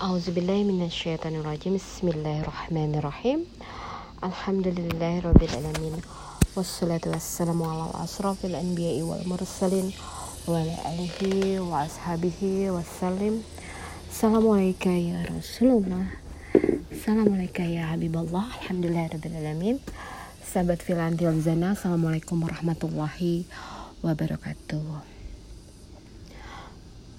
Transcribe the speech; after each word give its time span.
A'udzubillahiminasyaitonirrajim 0.00 1.76
Bismillahirrahmanirrahim. 1.76 3.44
Alhamdulillahirrabbilalamin 4.24 6.00
Wassalatu 6.56 7.12
wassalamu 7.12 7.68
ala 7.68 7.92
asrafil 8.00 8.56
anbiya'i 8.56 9.04
wal 9.04 9.20
mursalin 9.28 9.92
Wa 10.48 10.64
ala 10.64 10.72
alihi 10.88 11.60
wa 11.60 11.84
ashabihi 11.84 12.72
wassalim. 12.72 13.44
Assalamualaikum 14.08 14.88
ya 14.88 15.20
Rasulullah. 15.28 16.08
Assalamualaikum 16.88 17.68
ya 17.68 17.92
Habiballah 17.92 18.56
Alhamdulillahirrabbilalamin 18.56 19.84
Sahabat 20.40 20.80
Filantil 20.80 21.28
Zana 21.44 21.76
Assalamualaikum 21.76 22.40
warahmatullahi 22.40 23.44
wabarakatuh 24.00 25.19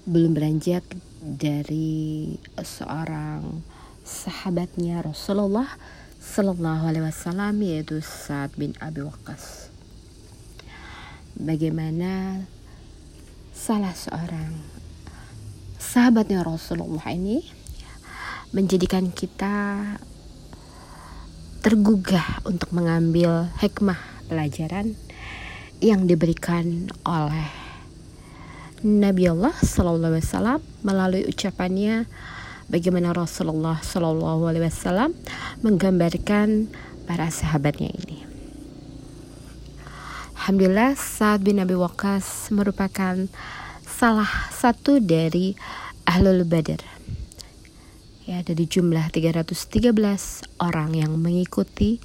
belum 0.02 0.34
beranjak 0.34 0.82
dari 1.22 2.34
seorang 2.58 3.62
sahabatnya 4.02 4.98
Rasulullah 4.98 5.70
Sallallahu 6.18 6.90
Alaihi 6.90 7.06
Wasallam 7.06 7.62
yaitu 7.62 8.02
Sa'ad 8.02 8.50
bin 8.58 8.74
Abi 8.82 9.06
Waqqas. 9.06 9.70
Bagaimana 11.38 12.42
salah 13.54 13.94
seorang 13.94 14.58
sahabatnya 15.78 16.42
Rasulullah 16.42 17.06
ini 17.14 17.46
menjadikan 18.50 19.14
kita 19.14 19.86
tergugah 21.62 22.42
untuk 22.42 22.74
mengambil 22.74 23.46
hikmah 23.62 24.02
pelajaran 24.26 24.98
yang 25.78 26.10
diberikan 26.10 26.90
oleh 27.06 27.61
Nabi 28.82 29.30
Allah 29.30 29.54
Wasallam 30.18 30.58
melalui 30.82 31.22
ucapannya 31.30 32.10
bagaimana 32.66 33.14
Rasulullah 33.14 33.78
Wasallam 33.78 35.14
menggambarkan 35.62 36.66
para 37.06 37.30
sahabatnya 37.30 37.94
ini. 37.94 38.26
Alhamdulillah 40.34 40.98
Sa'ad 40.98 41.46
bin 41.46 41.62
Abi 41.62 41.78
Waqqas 41.78 42.50
merupakan 42.50 43.30
salah 43.86 44.50
satu 44.50 44.98
dari 44.98 45.54
Ahlul 46.02 46.42
Badar. 46.42 46.82
Ya, 48.26 48.42
dari 48.42 48.66
jumlah 48.66 49.14
313 49.14 49.94
orang 50.58 50.98
yang 50.98 51.14
mengikuti 51.22 52.02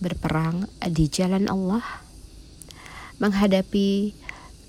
berperang 0.00 0.64
di 0.88 1.04
jalan 1.12 1.52
Allah 1.52 1.84
menghadapi 3.20 4.16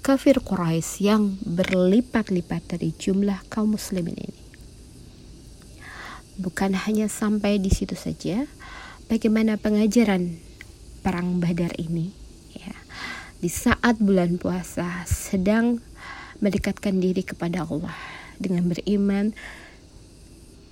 kafir 0.04 0.44
Quraisy 0.44 1.08
yang 1.08 1.40
berlipat-lipat 1.48 2.76
dari 2.76 2.92
jumlah 2.92 3.48
kaum 3.48 3.80
muslimin 3.80 4.20
ini. 4.20 4.42
Bukan 6.36 6.76
hanya 6.76 7.08
sampai 7.08 7.56
di 7.56 7.72
situ 7.72 7.96
saja, 7.96 8.44
bagaimana 9.08 9.56
pengajaran 9.56 10.44
perang 11.00 11.40
Badar 11.40 11.72
ini 11.80 12.12
ya. 12.52 12.76
Di 13.40 13.48
saat 13.48 14.04
bulan 14.04 14.36
puasa 14.36 15.08
sedang 15.08 15.80
mendekatkan 16.44 17.00
diri 17.00 17.24
kepada 17.24 17.64
Allah 17.64 17.96
dengan 18.36 18.68
beriman 18.68 19.32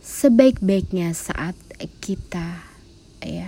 sebaik-baiknya 0.04 1.16
saat 1.16 1.56
kita 2.04 2.68
ya 3.24 3.48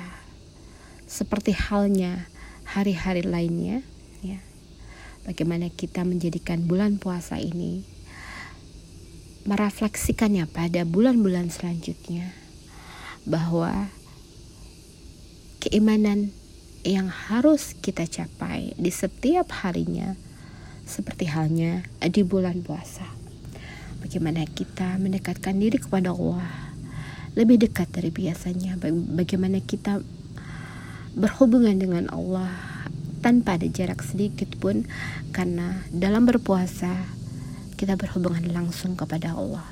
seperti 1.09 1.51
halnya 1.51 2.29
hari-hari 2.63 3.25
lainnya 3.25 3.81
ya 4.21 4.39
bagaimana 5.23 5.71
kita 5.71 6.03
menjadikan 6.03 6.63
bulan 6.67 6.99
puasa 6.99 7.39
ini 7.39 7.83
merefleksikannya 9.43 10.47
pada 10.47 10.87
bulan-bulan 10.87 11.51
selanjutnya 11.51 12.31
bahwa 13.27 13.91
keimanan 15.59 16.31
yang 16.83 17.07
harus 17.07 17.75
kita 17.79 18.03
capai 18.03 18.75
di 18.75 18.91
setiap 18.91 19.47
harinya 19.63 20.15
seperti 20.83 21.31
halnya 21.31 21.87
di 22.03 22.23
bulan 22.27 22.59
puasa. 22.59 23.07
Bagaimana 24.03 24.43
kita 24.43 24.99
mendekatkan 24.99 25.55
diri 25.55 25.79
kepada 25.79 26.11
Allah 26.11 26.75
lebih 27.39 27.63
dekat 27.63 27.87
dari 27.95 28.11
biasanya. 28.11 28.75
Bagaimana 29.15 29.63
kita 29.63 30.03
berhubungan 31.15 31.79
dengan 31.79 32.11
Allah 32.11 32.72
tanpa 33.23 33.55
ada 33.55 33.65
jarak 33.71 34.03
sedikit 34.03 34.51
pun 34.59 34.83
karena 35.31 35.79
dalam 35.95 36.27
berpuasa 36.27 36.91
kita 37.79 37.95
berhubungan 37.95 38.43
langsung 38.51 38.99
kepada 38.99 39.31
Allah. 39.31 39.63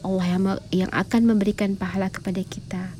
Allah 0.00 0.26
yang 0.26 0.42
yang 0.72 0.90
akan 0.92 1.28
memberikan 1.28 1.76
pahala 1.76 2.08
kepada 2.08 2.40
kita 2.40 2.92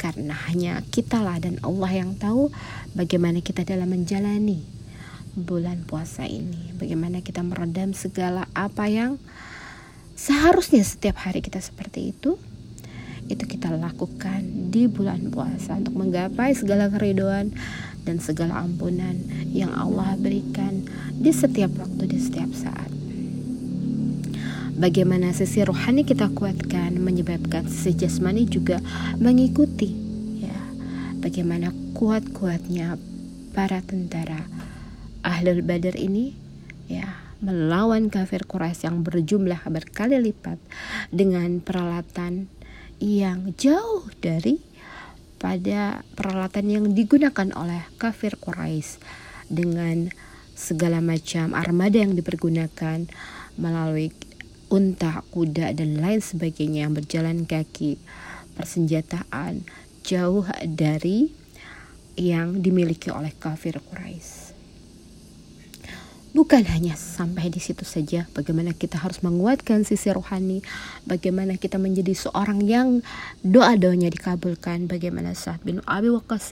karena 0.00 0.36
hanya 0.48 0.80
kitalah 0.92 1.40
dan 1.40 1.60
Allah 1.64 1.92
yang 1.92 2.16
tahu 2.16 2.52
bagaimana 2.92 3.40
kita 3.40 3.64
dalam 3.64 3.92
menjalani 3.92 4.64
bulan 5.36 5.84
puasa 5.84 6.24
ini. 6.24 6.72
Bagaimana 6.76 7.20
kita 7.20 7.40
meredam 7.44 7.92
segala 7.92 8.48
apa 8.52 8.88
yang 8.88 9.20
seharusnya 10.14 10.84
setiap 10.84 11.24
hari 11.24 11.42
kita 11.42 11.58
seperti 11.58 12.12
itu 12.16 12.40
itu 13.28 13.44
kita 13.48 13.72
lakukan 13.72 14.70
di 14.70 14.84
bulan 14.90 15.32
puasa 15.32 15.80
untuk 15.80 15.96
menggapai 15.96 16.52
segala 16.52 16.92
keridoan 16.92 17.54
dan 18.04 18.20
segala 18.20 18.60
ampunan 18.60 19.16
yang 19.50 19.72
Allah 19.72 20.16
berikan 20.20 20.84
di 21.16 21.32
setiap 21.32 21.72
waktu 21.80 22.04
di 22.10 22.18
setiap 22.20 22.52
saat. 22.52 22.90
Bagaimana 24.74 25.30
sisi 25.30 25.62
rohani 25.62 26.02
kita 26.02 26.34
kuatkan 26.34 26.98
menyebabkan 26.98 27.70
sisi 27.70 27.94
jasmani 27.94 28.44
juga 28.44 28.82
mengikuti 29.16 29.94
ya. 30.42 30.58
Bagaimana 31.22 31.70
kuat-kuatnya 31.94 32.98
para 33.54 33.80
tentara 33.86 34.44
Ahlul 35.22 35.62
Badar 35.62 35.94
ini 35.94 36.34
ya 36.90 37.06
melawan 37.38 38.10
kafir 38.10 38.44
Quraisy 38.44 38.90
yang 38.90 39.06
berjumlah 39.06 39.62
berkali 39.68 40.16
lipat 40.20 40.58
dengan 41.14 41.62
peralatan 41.62 42.50
yang 43.02 43.54
jauh 43.58 44.06
dari 44.22 44.60
pada 45.40 46.00
peralatan 46.16 46.66
yang 46.72 46.84
digunakan 46.96 47.52
oleh 47.52 47.84
kafir 48.00 48.40
Quraisy 48.40 49.02
dengan 49.52 50.08
segala 50.54 51.02
macam 51.04 51.52
armada 51.52 52.00
yang 52.00 52.16
dipergunakan 52.16 53.10
melalui 53.60 54.14
unta, 54.72 55.20
kuda 55.34 55.76
dan 55.76 56.00
lain 56.00 56.24
sebagainya 56.24 56.88
yang 56.88 56.94
berjalan 56.96 57.44
kaki, 57.44 58.00
persenjataan 58.56 59.66
jauh 60.06 60.46
dari 60.64 61.28
yang 62.14 62.62
dimiliki 62.62 63.10
oleh 63.10 63.34
kafir 63.36 63.82
Quraisy. 63.82 64.53
Bukan 66.34 66.66
hanya 66.66 66.98
sampai 66.98 67.46
di 67.46 67.62
situ 67.62 67.86
saja, 67.86 68.26
bagaimana 68.34 68.74
kita 68.74 68.98
harus 68.98 69.22
menguatkan 69.22 69.86
sisi 69.86 70.10
rohani, 70.10 70.66
bagaimana 71.06 71.54
kita 71.54 71.78
menjadi 71.78 72.10
seorang 72.10 72.58
yang 72.66 73.06
doa-doanya 73.46 74.10
dikabulkan, 74.10 74.90
bagaimana 74.90 75.38
saat 75.38 75.62
bin 75.62 75.78
Abi 75.86 76.10
Waqqas 76.10 76.50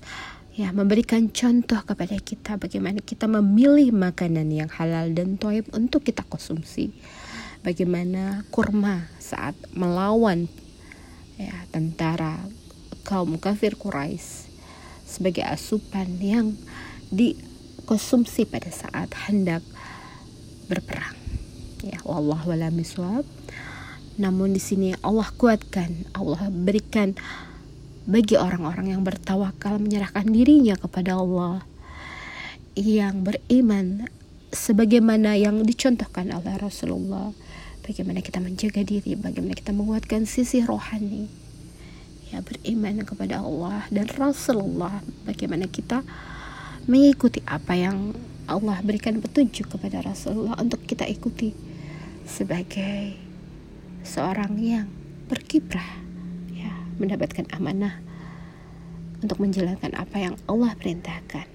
ya 0.55 0.71
memberikan 0.71 1.33
contoh 1.35 1.83
kepada 1.83 2.15
kita 2.15 2.63
bagaimana 2.63 3.03
kita 3.03 3.27
memilih 3.27 3.91
makanan 3.91 4.55
yang 4.55 4.71
halal 4.71 5.11
dan 5.11 5.35
toib 5.35 5.67
untuk 5.75 6.07
kita 6.07 6.23
konsumsi. 6.31 6.95
Bagaimana 7.67 8.47
kurma 8.55 9.11
saat 9.19 9.59
melawan 9.75 10.47
ya 11.43 11.59
tentara 11.75 12.39
kaum 13.03 13.35
kafir 13.35 13.75
Quraisy 13.75 14.47
sebagai 15.11 15.43
asupan 15.43 16.23
yang 16.23 16.55
dikonsumsi 17.11 18.47
pada 18.47 18.71
saat 18.71 19.11
hendak 19.27 19.65
berperang. 20.71 21.17
Ya, 21.83 21.99
wallahu 22.07 22.55
a'lam 22.55 22.79
Namun 24.19 24.55
di 24.55 24.63
sini 24.63 24.95
Allah 25.03 25.27
kuatkan, 25.35 26.07
Allah 26.15 26.47
berikan 26.53 27.19
bagi 28.07 28.35
orang-orang 28.35 28.95
yang 28.95 29.03
bertawakal 29.07 29.79
menyerahkan 29.79 30.27
dirinya 30.27 30.75
kepada 30.75 31.19
Allah 31.19 31.63
yang 32.75 33.23
beriman 33.23 34.11
sebagaimana 34.53 35.39
yang 35.39 35.63
dicontohkan 35.63 36.31
oleh 36.35 36.55
Rasulullah. 36.59 37.31
Bagaimana 37.83 38.23
kita 38.23 38.39
menjaga 38.39 38.87
diri 38.87 39.19
bagaimana 39.19 39.59
kita 39.59 39.75
menguatkan 39.75 40.23
sisi 40.23 40.63
rohani. 40.63 41.27
Ya 42.31 42.41
beriman 42.41 43.03
kepada 43.03 43.43
Allah 43.43 43.85
dan 43.91 44.07
Rasulullah. 44.07 45.03
Bagaimana 45.27 45.67
kita 45.67 46.07
mengikuti 46.87 47.43
apa 47.47 47.75
yang 47.75 48.15
Allah 48.53 48.85
berikan 48.85 49.17
petunjuk 49.19 49.73
kepada 49.73 50.05
Rasulullah 50.05 50.61
untuk 50.61 50.85
kita 50.85 51.09
ikuti 51.09 51.57
sebagai 52.29 53.17
seorang 54.05 54.53
yang 54.61 54.87
berkiprah 55.33 56.05
ya 56.53 56.71
mendapatkan 57.01 57.49
amanah 57.57 57.99
untuk 59.23 59.39
menjalankan 59.39 59.95
apa 59.97 60.17
yang 60.19 60.35
Allah 60.51 60.75
perintahkan. 60.77 61.47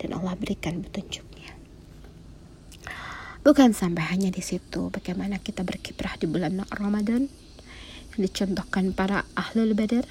Dan 0.00 0.16
Allah 0.16 0.32
berikan 0.32 0.80
petunjuknya. 0.80 1.52
Bukan 3.44 3.76
sampai 3.76 4.08
hanya 4.16 4.32
di 4.32 4.40
situ 4.40 4.88
bagaimana 4.88 5.36
kita 5.36 5.60
berkiprah 5.60 6.16
di 6.16 6.24
bulan 6.24 6.64
Ramadan 6.72 7.28
dicontohkan 8.16 8.96
para 8.96 9.28
ahlul 9.36 9.76
badar. 9.76 10.08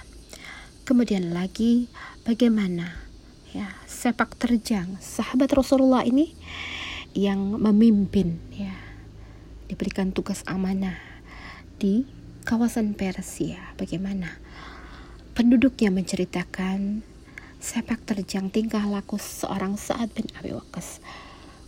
Kemudian 0.85 1.33
lagi 1.33 1.89
bagaimana 2.21 3.08
ya 3.55 3.73
sepak 3.89 4.37
terjang. 4.37 4.97
Sahabat 5.01 5.49
Rasulullah 5.53 6.05
ini 6.05 6.33
yang 7.17 7.57
memimpin. 7.57 8.37
Ya 8.53 8.89
diberikan 9.69 10.09
tugas 10.09 10.41
amanah 10.49 10.97
di 11.77 12.03
kawasan 12.43 12.97
Persia. 12.97 13.61
Bagaimana? 13.77 14.41
Penduduknya 15.37 15.93
menceritakan 15.93 17.05
sepak 17.61 18.03
terjang 18.03 18.49
tingkah 18.49 18.83
laku 18.89 19.21
seorang 19.21 19.77
Sa'ad 19.77 20.11
bin 20.17 20.25
Abi 20.35 20.51
Waqqas. 20.51 20.99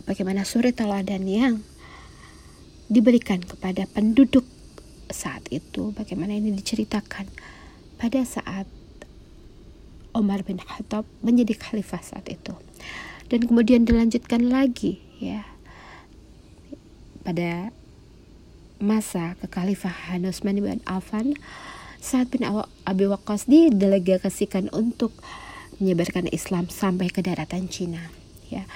Bagaimana 0.04 0.42
suri 0.42 0.74
teladan 0.74 1.24
yang 1.30 1.62
diberikan 2.90 3.40
kepada 3.40 3.86
penduduk 3.86 4.44
saat 5.08 5.46
itu? 5.54 5.94
Bagaimana 5.94 6.34
ini 6.36 6.52
diceritakan 6.52 7.30
pada 7.96 8.20
saat 8.26 8.66
Umar 10.12 10.44
bin 10.44 10.60
Khattab 10.60 11.08
menjadi 11.24 11.56
khalifah 11.56 12.00
saat 12.04 12.28
itu. 12.28 12.52
Dan 13.32 13.48
kemudian 13.48 13.88
dilanjutkan 13.88 14.44
lagi 14.52 15.00
ya 15.16 15.48
pada 17.22 17.72
masa 18.82 19.38
kekhalifahan 19.38 20.26
Utsman 20.26 20.58
bin 20.58 20.82
Affan 20.84 21.38
saat 22.02 22.28
bin 22.34 22.42
Abi 22.82 23.06
Waqqas 23.06 23.46
didelegasikan 23.46 24.68
untuk 24.74 25.14
menyebarkan 25.78 26.26
Islam 26.34 26.66
sampai 26.66 27.08
ke 27.08 27.22
daratan 27.22 27.70
Cina 27.70 28.10
ya. 28.50 28.66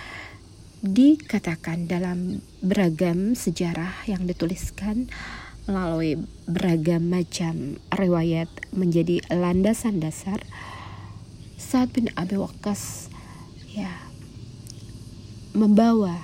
Dikatakan 0.87 1.91
dalam 1.91 2.41
beragam 2.63 3.35
sejarah 3.35 4.07
yang 4.07 4.31
dituliskan 4.31 5.11
melalui 5.67 6.23
beragam 6.47 7.11
macam 7.11 7.83
riwayat 7.91 8.47
menjadi 8.71 9.19
landasan 9.35 9.99
dasar 9.99 10.39
saat 11.57 11.93
bin 11.97 12.13
Abi 12.15 12.37
Waqqas 12.37 13.09
ya 13.73 13.91
membawa 15.57 16.21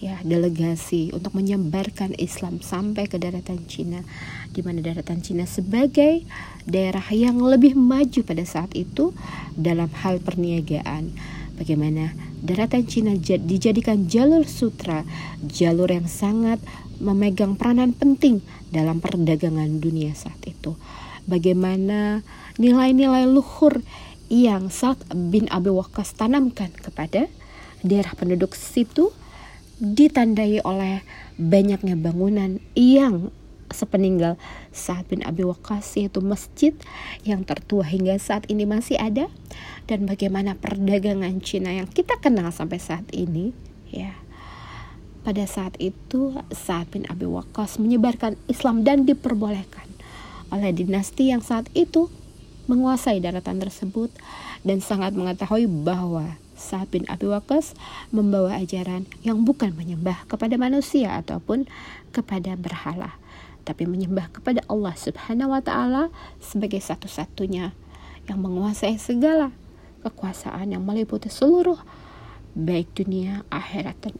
ya 0.00 0.16
delegasi 0.24 1.12
untuk 1.12 1.36
menyebarkan 1.36 2.16
Islam 2.16 2.64
sampai 2.64 3.04
ke 3.04 3.20
daratan 3.20 3.68
Cina 3.68 4.00
di 4.48 4.64
mana 4.64 4.80
daratan 4.80 5.20
Cina 5.20 5.44
sebagai 5.44 6.24
daerah 6.64 7.04
yang 7.12 7.36
lebih 7.36 7.76
maju 7.76 8.20
pada 8.24 8.44
saat 8.48 8.72
itu 8.72 9.12
dalam 9.52 9.92
hal 10.00 10.20
perniagaan 10.24 11.12
bagaimana 11.60 12.16
daratan 12.40 12.88
Cina 12.88 13.12
dijadikan 13.20 14.08
jalur 14.08 14.48
sutra, 14.48 15.04
jalur 15.44 15.92
yang 15.92 16.08
sangat 16.08 16.56
memegang 17.00 17.60
peranan 17.60 17.92
penting 17.92 18.40
dalam 18.72 19.04
perdagangan 19.04 19.80
dunia 19.80 20.16
saat 20.16 20.40
itu. 20.48 20.76
Bagaimana 21.28 22.24
nilai-nilai 22.56 23.28
luhur 23.28 23.84
yang 24.30 24.70
saat 24.70 25.02
bin 25.10 25.50
Abi 25.50 25.74
Waqqas 25.74 26.14
tanamkan 26.14 26.70
kepada 26.70 27.26
daerah 27.82 28.14
penduduk 28.14 28.54
situ 28.54 29.10
ditandai 29.82 30.62
oleh 30.62 31.02
banyaknya 31.34 31.98
bangunan 31.98 32.62
yang 32.78 33.34
sepeninggal 33.74 34.38
saat 34.70 35.06
bin 35.10 35.26
Abi 35.26 35.42
Waqqas 35.42 35.98
yaitu 35.98 36.22
masjid 36.22 36.74
yang 37.26 37.42
tertua 37.42 37.82
hingga 37.82 38.14
saat 38.22 38.46
ini 38.46 38.66
masih 38.70 38.98
ada. 39.02 39.26
Dan 39.90 40.06
bagaimana 40.06 40.54
perdagangan 40.54 41.42
Cina 41.42 41.74
yang 41.74 41.90
kita 41.90 42.22
kenal 42.22 42.54
sampai 42.54 42.78
saat 42.78 43.06
ini 43.10 43.50
ya. 43.90 44.14
Pada 45.20 45.44
saat 45.44 45.76
itu 45.82 46.38
saat 46.54 46.88
bin 46.94 47.04
Abi 47.10 47.26
Waqqas 47.26 47.82
menyebarkan 47.82 48.38
Islam 48.46 48.86
dan 48.86 49.04
diperbolehkan 49.04 49.90
oleh 50.50 50.70
dinasti 50.74 51.30
yang 51.30 51.42
saat 51.42 51.66
itu 51.74 52.10
menguasai 52.70 53.18
daratan 53.18 53.58
tersebut 53.58 54.14
dan 54.62 54.78
sangat 54.78 55.18
mengetahui 55.18 55.66
bahwa 55.66 56.38
saat 56.54 56.86
bin 56.94 57.02
Abi 57.10 57.26
Waqqas 57.26 57.74
membawa 58.14 58.54
ajaran 58.60 59.10
yang 59.26 59.42
bukan 59.42 59.74
menyembah 59.74 60.28
kepada 60.30 60.54
manusia 60.54 61.18
ataupun 61.18 61.66
kepada 62.14 62.54
berhala 62.54 63.18
tapi 63.64 63.84
menyembah 63.84 64.32
kepada 64.32 64.64
Allah 64.66 64.94
Subhanahu 64.96 65.52
wa 65.52 65.62
taala 65.62 66.08
sebagai 66.40 66.80
satu-satunya 66.80 67.72
yang 68.28 68.38
menguasai 68.40 68.96
segala 68.96 69.52
kekuasaan 70.00 70.72
yang 70.72 70.82
meliputi 70.84 71.28
seluruh 71.28 71.78
baik 72.56 72.90
dunia, 72.96 73.46
akhirat 73.52 73.96
dan 74.00 74.14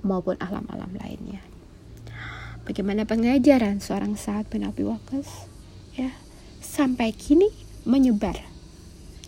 maupun 0.00 0.38
alam-alam 0.40 0.94
lainnya. 0.96 1.42
Bagaimana 2.64 3.04
pengajaran 3.04 3.84
seorang 3.84 4.16
saat 4.16 4.48
bin 4.48 4.64
Abi 4.64 4.88
Waqqas 4.88 5.52
ya 6.00 6.16
sampai 6.64 7.12
kini 7.12 7.52
menyebar. 7.84 8.40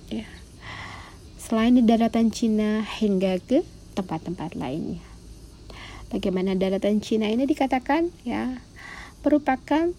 Ya 0.08 0.29
selain 1.47 1.79
di 1.79 1.87
daratan 1.87 2.35
Cina 2.35 2.82
hingga 2.82 3.38
ke 3.38 3.62
tempat-tempat 3.94 4.58
lainnya. 4.58 4.99
Bagaimana 6.11 6.58
daratan 6.58 6.99
Cina 6.99 7.31
ini 7.31 7.47
dikatakan? 7.47 8.11
Ya 8.26 8.58
merupakan 9.23 9.94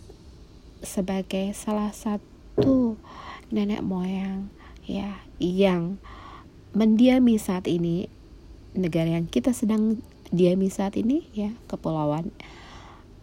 sebagai 0.84 1.56
salah 1.56 1.96
satu 1.96 3.00
nenek 3.48 3.80
moyang 3.80 4.52
ya 4.84 5.24
yang 5.40 6.04
mendiami 6.76 7.40
saat 7.40 7.72
ini. 7.72 8.12
Negara 8.78 9.18
yang 9.18 9.26
kita 9.26 9.56
sedang 9.56 10.04
diami 10.30 10.68
saat 10.68 11.00
ini 11.00 11.32
ya 11.32 11.56
kepulauan 11.72 12.30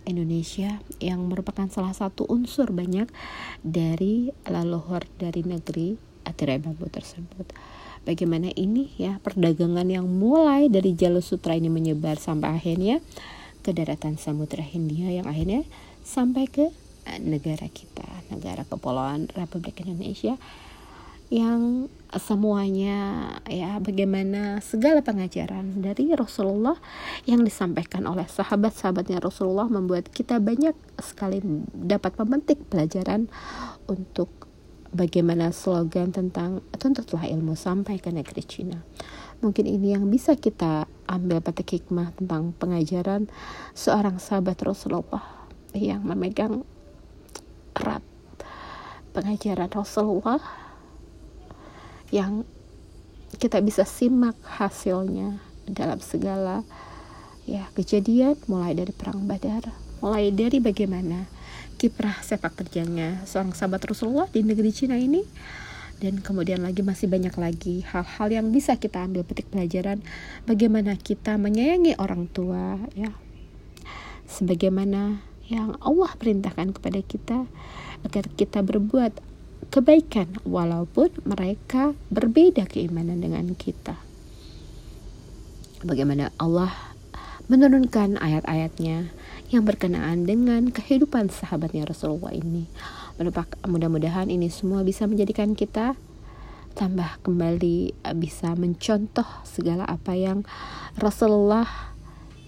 Indonesia 0.05 0.81
yang 1.01 1.25
merupakan 1.27 1.69
salah 1.69 1.93
satu 1.97 2.29
unsur 2.29 2.71
banyak 2.71 3.09
dari 3.65 4.33
leluhur 4.49 5.05
dari 5.17 5.43
negeri 5.45 5.97
Atirai 6.25 6.61
Bambu 6.61 6.89
tersebut. 6.89 7.53
Bagaimana 8.05 8.53
ini 8.53 8.93
ya 9.01 9.17
perdagangan 9.25 9.89
yang 9.89 10.05
mulai 10.05 10.69
dari 10.69 10.93
jalur 10.93 11.25
sutra 11.25 11.57
ini 11.57 11.73
menyebar 11.73 12.21
sampai 12.21 12.61
akhirnya 12.61 13.01
ke 13.65 13.73
daratan 13.73 14.21
Samudra 14.21 14.61
Hindia 14.61 15.09
yang 15.09 15.25
akhirnya 15.25 15.65
sampai 16.05 16.45
ke 16.45 16.69
eh, 17.09 17.21
negara 17.25 17.65
kita, 17.73 18.05
negara 18.29 18.69
kepulauan 18.69 19.33
Republik 19.33 19.81
Indonesia 19.81 20.37
yang 21.33 21.89
semuanya 22.15 23.27
ya 23.51 23.83
bagaimana 23.83 24.63
segala 24.63 25.03
pengajaran 25.03 25.83
dari 25.83 26.15
Rasulullah 26.15 26.79
yang 27.27 27.43
disampaikan 27.43 28.07
oleh 28.07 28.29
sahabat-sahabatnya 28.29 29.19
Rasulullah 29.19 29.67
membuat 29.67 30.13
kita 30.13 30.39
banyak 30.39 30.77
sekali 31.03 31.43
dapat 31.75 32.15
memetik 32.23 32.63
pelajaran 32.71 33.27
untuk 33.91 34.31
bagaimana 34.95 35.51
slogan 35.51 36.15
tentang 36.15 36.63
tuntutlah 36.79 37.27
ilmu 37.27 37.59
sampai 37.59 37.99
ke 37.99 38.15
negeri 38.15 38.43
Cina. 38.47 38.79
Mungkin 39.43 39.67
ini 39.67 39.99
yang 39.99 40.07
bisa 40.07 40.39
kita 40.39 40.87
ambil 41.11 41.43
petik 41.43 41.83
hikmah 41.83 42.15
tentang 42.15 42.55
pengajaran 42.55 43.27
seorang 43.75 44.23
sahabat 44.23 44.57
Rasulullah 44.63 45.51
yang 45.75 46.07
memegang 46.07 46.63
erat 47.75 48.07
pengajaran 49.11 49.71
Rasulullah 49.75 50.64
yang 52.15 52.47
kita 53.43 53.59
bisa 53.59 53.83
simak 53.83 54.39
hasilnya 54.47 55.43
dalam 55.67 55.99
segala 55.99 56.63
ya 57.43 57.67
kejadian 57.75 58.39
mulai 58.47 58.79
dari 58.79 58.95
perang 58.95 59.27
Badar, 59.27 59.75
mulai 59.99 60.31
dari 60.31 60.63
bagaimana 60.63 61.27
kiprah 61.75 62.23
sepak 62.23 62.55
terjangnya 62.55 63.27
seorang 63.27 63.51
sahabat 63.51 63.83
Rasulullah 63.83 64.31
di 64.31 64.47
negeri 64.47 64.71
Cina 64.71 64.95
ini 64.95 65.27
dan 65.99 66.23
kemudian 66.23 66.63
lagi 66.63 66.87
masih 66.87 67.11
banyak 67.11 67.35
lagi 67.35 67.83
hal-hal 67.83 68.29
yang 68.31 68.47
bisa 68.55 68.79
kita 68.79 69.03
ambil 69.03 69.27
petik 69.27 69.51
pelajaran 69.51 69.99
bagaimana 70.47 70.95
kita 70.95 71.35
menyayangi 71.35 71.99
orang 71.99 72.31
tua 72.31 72.79
ya 72.95 73.11
sebagaimana 74.31 75.19
yang 75.51 75.77
Allah 75.83 76.15
perintahkan 76.17 76.79
kepada 76.79 77.01
kita 77.05 77.39
agar 78.07 78.25
kita 78.33 78.65
berbuat 78.65 79.34
kebaikan 79.75 80.31
walaupun 80.47 81.11
mereka 81.27 81.99
berbeda 82.15 82.63
keimanan 82.71 83.19
dengan 83.19 83.59
kita. 83.59 83.99
Bagaimana 85.83 86.31
Allah 86.39 86.71
menurunkan 87.51 88.23
ayat-ayatnya 88.23 89.11
yang 89.51 89.67
berkenaan 89.67 90.31
dengan 90.31 90.71
kehidupan 90.71 91.29
sahabatnya 91.35 91.91
Rasulullah 91.91 92.31
ini. 92.31 92.71
Mudah-mudahan 93.67 94.31
ini 94.31 94.47
semua 94.47 94.87
bisa 94.87 95.11
menjadikan 95.11 95.59
kita 95.59 95.99
tambah 96.79 97.19
kembali 97.27 97.99
bisa 98.19 98.55
mencontoh 98.55 99.27
segala 99.43 99.87
apa 99.87 100.15
yang 100.15 100.43
Rasulullah 100.99 101.67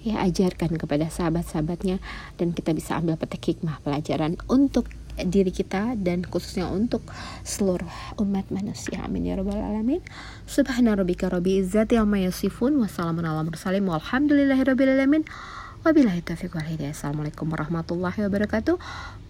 ya 0.02 0.22
ajarkan 0.22 0.78
kepada 0.78 1.10
sahabat-sahabatnya 1.10 1.98
dan 2.38 2.54
kita 2.54 2.74
bisa 2.74 2.98
ambil 2.98 3.18
petik 3.18 3.54
hikmah 3.54 3.82
pelajaran 3.82 4.38
untuk 4.50 4.90
diri 5.24 5.48
kita 5.48 5.96
dan 5.96 6.20
khususnya 6.20 6.68
untuk 6.68 7.00
seluruh 7.40 7.88
umat 8.20 8.52
manusia 8.52 9.00
amin 9.00 9.32
ya 9.32 9.34
rabbal 9.40 9.56
alamin 9.56 10.04
subhana 10.44 10.92
rabbika 10.92 11.32
rabbi 11.32 11.64
izzati 11.64 11.96
amma 11.96 12.20
yasifun 12.20 12.76
wassalamun 12.76 13.24
ala 13.24 13.40
mursalin 13.40 13.88
alamin 13.88 15.24
Wabillahi 15.86 16.18
taufiq 16.18 16.50
wal 16.50 16.66
hidayah. 16.66 16.90
Assalamualaikum 16.90 17.46
warahmatullahi 17.46 18.26
wabarakatuh. 18.26 18.74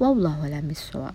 Wallahu 0.01 0.49
a'lam 0.49 0.65
bishawab. 0.73 1.13